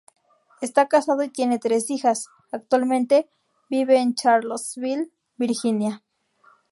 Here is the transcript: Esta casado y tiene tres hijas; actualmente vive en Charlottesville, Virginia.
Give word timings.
Esta 0.61 0.87
casado 0.87 1.21
y 1.21 1.29
tiene 1.29 1.59
tres 1.59 1.91
hijas; 1.91 2.25
actualmente 2.51 3.29
vive 3.69 3.99
en 3.99 4.15
Charlottesville, 4.15 5.11
Virginia. 5.37 6.01